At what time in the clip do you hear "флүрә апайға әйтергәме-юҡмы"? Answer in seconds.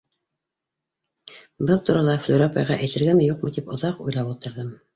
2.25-3.55